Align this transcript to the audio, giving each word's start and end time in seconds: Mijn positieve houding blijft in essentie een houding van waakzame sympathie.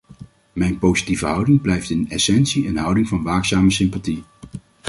Mijn 0.53 0.79
positieve 0.79 1.25
houding 1.25 1.61
blijft 1.61 1.89
in 1.89 2.09
essentie 2.09 2.67
een 2.67 2.77
houding 2.77 3.07
van 3.07 3.23
waakzame 3.23 3.71
sympathie. 3.71 4.23